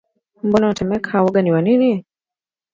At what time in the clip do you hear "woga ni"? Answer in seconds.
1.23-1.51